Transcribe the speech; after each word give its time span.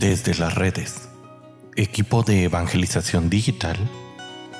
Desde 0.00 0.34
las 0.34 0.54
redes, 0.54 1.10
equipo 1.76 2.22
de 2.22 2.44
evangelización 2.44 3.28
digital 3.28 3.76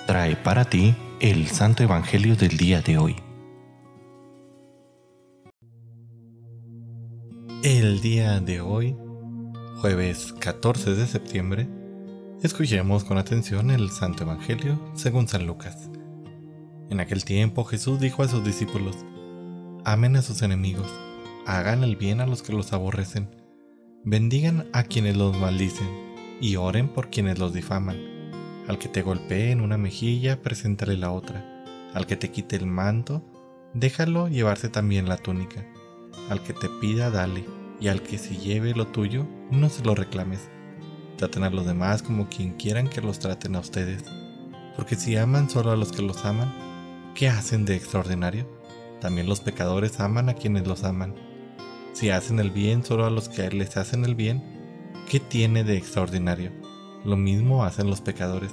trae 0.06 0.36
para 0.36 0.66
ti 0.66 0.94
el 1.18 1.48
Santo 1.48 1.82
Evangelio 1.82 2.36
del 2.36 2.58
día 2.58 2.82
de 2.82 2.98
hoy. 2.98 3.16
El 7.62 8.02
día 8.02 8.38
de 8.40 8.60
hoy, 8.60 8.94
jueves 9.80 10.34
14 10.40 10.94
de 10.94 11.06
septiembre, 11.06 11.66
escuchemos 12.42 13.04
con 13.04 13.16
atención 13.16 13.70
el 13.70 13.90
Santo 13.90 14.24
Evangelio 14.24 14.92
según 14.94 15.26
San 15.26 15.46
Lucas. 15.46 15.88
En 16.90 17.00
aquel 17.00 17.24
tiempo 17.24 17.64
Jesús 17.64 17.98
dijo 17.98 18.22
a 18.22 18.28
sus 18.28 18.44
discípulos, 18.44 18.94
amen 19.86 20.16
a 20.16 20.22
sus 20.22 20.42
enemigos, 20.42 20.92
hagan 21.46 21.82
el 21.82 21.96
bien 21.96 22.20
a 22.20 22.26
los 22.26 22.42
que 22.42 22.52
los 22.52 22.74
aborrecen, 22.74 23.39
bendigan 24.04 24.66
a 24.72 24.84
quienes 24.84 25.16
los 25.16 25.36
maldicen 25.36 25.88
y 26.40 26.56
oren 26.56 26.88
por 26.88 27.10
quienes 27.10 27.38
los 27.38 27.52
difaman. 27.52 27.98
Al 28.66 28.78
que 28.78 28.88
te 28.88 29.02
golpee 29.02 29.50
en 29.50 29.60
una 29.60 29.76
mejilla, 29.76 30.40
preséntale 30.40 30.96
la 30.96 31.12
otra. 31.12 31.64
Al 31.92 32.06
que 32.06 32.16
te 32.16 32.30
quite 32.30 32.56
el 32.56 32.66
manto, 32.66 33.22
déjalo 33.74 34.28
llevarse 34.28 34.68
también 34.68 35.08
la 35.08 35.18
túnica. 35.18 35.66
Al 36.30 36.42
que 36.42 36.54
te 36.54 36.68
pida, 36.80 37.10
dale, 37.10 37.44
y 37.78 37.88
al 37.88 38.02
que 38.02 38.16
se 38.16 38.36
lleve 38.36 38.74
lo 38.74 38.86
tuyo, 38.86 39.26
no 39.50 39.68
se 39.68 39.84
lo 39.84 39.94
reclames. 39.94 40.48
Traten 41.16 41.42
a 41.42 41.50
los 41.50 41.66
demás 41.66 42.02
como 42.02 42.28
quien 42.28 42.54
quieran 42.54 42.88
que 42.88 43.02
los 43.02 43.18
traten 43.18 43.56
a 43.56 43.60
ustedes. 43.60 44.04
Porque 44.76 44.96
si 44.96 45.16
aman 45.16 45.50
solo 45.50 45.72
a 45.72 45.76
los 45.76 45.92
que 45.92 46.02
los 46.02 46.24
aman, 46.24 47.12
¿qué 47.14 47.28
hacen 47.28 47.66
de 47.66 47.76
extraordinario? 47.76 48.46
También 49.00 49.28
los 49.28 49.40
pecadores 49.40 50.00
aman 50.00 50.30
a 50.30 50.34
quienes 50.34 50.66
los 50.66 50.84
aman. 50.84 51.29
Si 51.92 52.10
hacen 52.10 52.38
el 52.38 52.50
bien 52.50 52.84
solo 52.84 53.04
a 53.04 53.10
los 53.10 53.28
que 53.28 53.50
les 53.50 53.76
hacen 53.76 54.04
el 54.04 54.14
bien, 54.14 54.42
¿qué 55.08 55.20
tiene 55.20 55.64
de 55.64 55.76
extraordinario? 55.76 56.52
Lo 57.04 57.16
mismo 57.16 57.64
hacen 57.64 57.88
los 57.88 58.00
pecadores. 58.00 58.52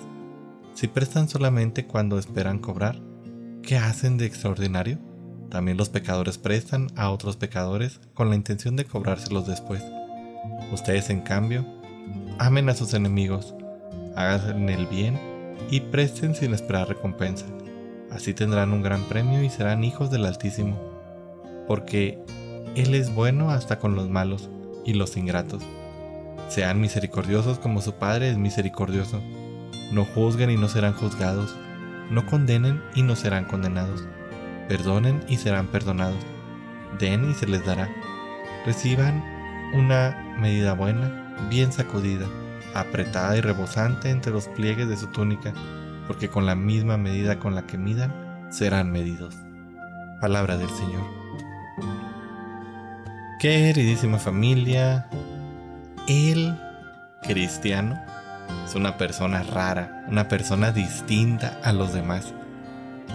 Si 0.73 0.87
prestan 0.87 1.29
solamente 1.29 1.85
cuando 1.85 2.17
esperan 2.17 2.59
cobrar, 2.59 2.99
¿qué 3.63 3.77
hacen 3.77 4.17
de 4.17 4.25
extraordinario? 4.25 4.99
También 5.49 5.77
los 5.77 5.89
pecadores 5.89 6.37
prestan 6.37 6.87
a 6.95 7.09
otros 7.09 7.37
pecadores 7.37 8.01
con 8.13 8.29
la 8.29 8.35
intención 8.35 8.75
de 8.75 8.85
cobrárselos 8.85 9.47
después. 9.47 9.83
Ustedes, 10.73 11.09
en 11.09 11.21
cambio, 11.21 11.65
amen 12.37 12.69
a 12.69 12.75
sus 12.75 12.93
enemigos, 12.93 13.55
hagan 14.15 14.69
el 14.69 14.87
bien 14.87 15.19
y 15.69 15.79
presten 15.79 16.35
sin 16.35 16.53
esperar 16.53 16.89
recompensa. 16.89 17.45
Así 18.11 18.33
tendrán 18.33 18.73
un 18.73 18.81
gran 18.81 19.03
premio 19.03 19.43
y 19.43 19.49
serán 19.49 19.83
hijos 19.83 20.11
del 20.11 20.25
Altísimo, 20.25 20.77
porque 21.67 22.19
Él 22.77 22.95
es 22.95 23.13
bueno 23.13 23.49
hasta 23.49 23.79
con 23.79 23.95
los 23.95 24.09
malos 24.09 24.49
y 24.85 24.93
los 24.93 25.17
ingratos. 25.17 25.61
Sean 26.47 26.79
misericordiosos 26.79 27.59
como 27.59 27.81
su 27.81 27.95
Padre 27.95 28.29
es 28.29 28.37
misericordioso. 28.37 29.21
No 29.91 30.05
juzguen 30.05 30.49
y 30.51 30.55
no 30.55 30.69
serán 30.69 30.93
juzgados. 30.93 31.53
No 32.09 32.25
condenen 32.25 32.81
y 32.95 33.01
no 33.01 33.17
serán 33.17 33.43
condenados 33.43 34.05
perdonen 34.67 35.23
y 35.27 35.37
serán 35.37 35.67
perdonados, 35.67 36.19
den 36.99 37.29
y 37.29 37.33
se 37.33 37.47
les 37.47 37.65
dará. 37.65 37.89
Reciban 38.65 39.23
una 39.73 40.35
medida 40.39 40.73
buena, 40.73 41.35
bien 41.49 41.71
sacudida, 41.71 42.27
apretada 42.73 43.37
y 43.37 43.41
rebosante 43.41 44.09
entre 44.09 44.31
los 44.31 44.47
pliegues 44.49 44.87
de 44.87 44.97
su 44.97 45.07
túnica, 45.07 45.53
porque 46.07 46.29
con 46.29 46.45
la 46.45 46.55
misma 46.55 46.97
medida 46.97 47.39
con 47.39 47.55
la 47.55 47.65
que 47.65 47.77
midan, 47.77 48.13
serán 48.49 48.91
medidos. 48.91 49.35
Palabra 50.21 50.57
del 50.57 50.69
Señor. 50.69 51.26
Queridísima 53.39 54.17
familia, 54.17 55.07
el 56.07 56.59
cristiano 57.21 57.99
es 58.65 58.75
una 58.75 58.97
persona 58.97 59.43
rara, 59.43 60.05
una 60.09 60.27
persona 60.27 60.71
distinta 60.71 61.59
a 61.63 61.71
los 61.71 61.93
demás 61.93 62.33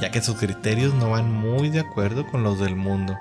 ya 0.01 0.11
que 0.11 0.23
sus 0.23 0.37
criterios 0.37 0.95
no 0.95 1.11
van 1.11 1.33
muy 1.33 1.69
de 1.69 1.81
acuerdo 1.81 2.27
con 2.27 2.43
los 2.43 2.59
del 2.59 2.77
mundo, 2.77 3.17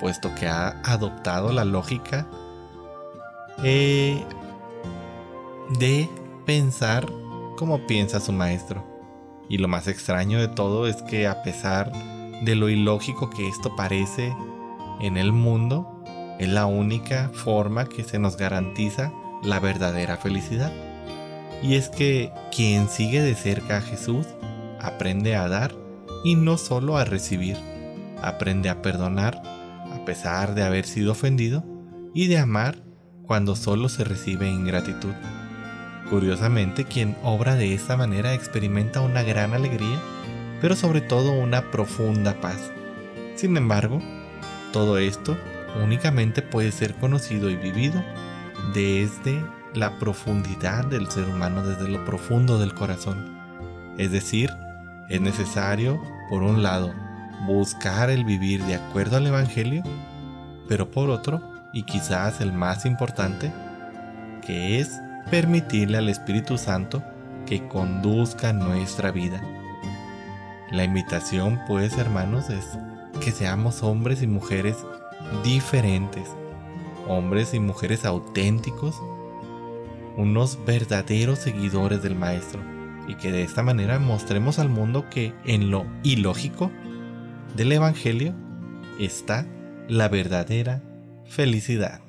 puesto 0.00 0.34
que 0.34 0.46
ha 0.46 0.80
adoptado 0.84 1.52
la 1.52 1.64
lógica 1.64 2.26
eh, 3.62 4.24
de 5.78 6.08
pensar 6.46 7.06
como 7.56 7.86
piensa 7.86 8.20
su 8.20 8.32
maestro. 8.32 8.84
Y 9.48 9.58
lo 9.58 9.68
más 9.68 9.88
extraño 9.88 10.38
de 10.40 10.48
todo 10.48 10.86
es 10.86 11.02
que 11.02 11.26
a 11.26 11.42
pesar 11.42 11.92
de 12.42 12.54
lo 12.54 12.68
ilógico 12.68 13.30
que 13.30 13.48
esto 13.48 13.74
parece 13.76 14.34
en 15.00 15.16
el 15.16 15.32
mundo, 15.32 15.97
es 16.38 16.48
la 16.48 16.66
única 16.66 17.30
forma 17.34 17.88
que 17.88 18.04
se 18.04 18.18
nos 18.18 18.36
garantiza 18.36 19.12
la 19.42 19.60
verdadera 19.60 20.16
felicidad. 20.16 20.72
Y 21.62 21.74
es 21.74 21.88
que 21.88 22.32
quien 22.54 22.88
sigue 22.88 23.20
de 23.20 23.34
cerca 23.34 23.78
a 23.78 23.80
Jesús 23.80 24.26
aprende 24.80 25.34
a 25.34 25.48
dar 25.48 25.74
y 26.24 26.36
no 26.36 26.56
solo 26.56 26.96
a 26.96 27.04
recibir. 27.04 27.56
Aprende 28.22 28.68
a 28.68 28.82
perdonar 28.82 29.42
a 29.92 30.04
pesar 30.04 30.54
de 30.54 30.62
haber 30.62 30.86
sido 30.86 31.12
ofendido 31.12 31.64
y 32.14 32.28
de 32.28 32.38
amar 32.38 32.82
cuando 33.24 33.56
solo 33.56 33.88
se 33.88 34.04
recibe 34.04 34.48
ingratitud. 34.48 35.12
Curiosamente, 36.08 36.84
quien 36.84 37.16
obra 37.22 37.54
de 37.54 37.74
esta 37.74 37.96
manera 37.96 38.32
experimenta 38.32 39.00
una 39.00 39.22
gran 39.22 39.52
alegría, 39.52 40.00
pero 40.60 40.74
sobre 40.74 41.00
todo 41.00 41.32
una 41.32 41.70
profunda 41.70 42.40
paz. 42.40 42.72
Sin 43.34 43.56
embargo, 43.56 44.00
todo 44.72 44.98
esto 44.98 45.36
únicamente 45.82 46.42
puede 46.42 46.72
ser 46.72 46.94
conocido 46.94 47.50
y 47.50 47.56
vivido 47.56 48.02
desde 48.74 49.42
la 49.74 49.98
profundidad 49.98 50.84
del 50.84 51.10
ser 51.10 51.28
humano, 51.28 51.62
desde 51.66 51.88
lo 51.88 52.04
profundo 52.04 52.58
del 52.58 52.74
corazón. 52.74 53.38
Es 53.98 54.10
decir, 54.12 54.50
es 55.08 55.20
necesario, 55.20 56.02
por 56.28 56.42
un 56.42 56.62
lado, 56.62 56.92
buscar 57.46 58.10
el 58.10 58.24
vivir 58.24 58.62
de 58.64 58.76
acuerdo 58.76 59.16
al 59.16 59.26
Evangelio, 59.26 59.82
pero 60.68 60.90
por 60.90 61.10
otro, 61.10 61.42
y 61.72 61.82
quizás 61.84 62.40
el 62.40 62.52
más 62.52 62.84
importante, 62.84 63.52
que 64.44 64.80
es 64.80 65.00
permitirle 65.30 65.98
al 65.98 66.08
Espíritu 66.08 66.58
Santo 66.58 67.02
que 67.46 67.66
conduzca 67.68 68.52
nuestra 68.52 69.10
vida. 69.10 69.40
La 70.70 70.84
invitación, 70.84 71.60
pues, 71.66 71.96
hermanos, 71.96 72.50
es 72.50 72.66
que 73.20 73.32
seamos 73.32 73.82
hombres 73.82 74.22
y 74.22 74.26
mujeres 74.26 74.76
diferentes, 75.44 76.28
hombres 77.06 77.54
y 77.54 77.60
mujeres 77.60 78.04
auténticos, 78.04 79.00
unos 80.16 80.58
verdaderos 80.64 81.38
seguidores 81.38 82.02
del 82.02 82.14
Maestro 82.14 82.60
y 83.06 83.14
que 83.14 83.32
de 83.32 83.42
esta 83.42 83.62
manera 83.62 83.98
mostremos 83.98 84.58
al 84.58 84.68
mundo 84.68 85.08
que 85.10 85.32
en 85.44 85.70
lo 85.70 85.86
ilógico 86.02 86.70
del 87.56 87.72
Evangelio 87.72 88.34
está 88.98 89.46
la 89.88 90.08
verdadera 90.08 90.82
felicidad. 91.24 92.07